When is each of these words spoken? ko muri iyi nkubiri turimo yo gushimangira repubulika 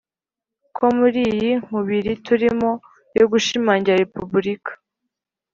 ko 0.75 0.85
muri 0.97 1.19
iyi 1.31 1.51
nkubiri 1.65 2.11
turimo 2.25 2.71
yo 3.17 3.25
gushimangira 3.31 4.01
repubulika 4.03 4.71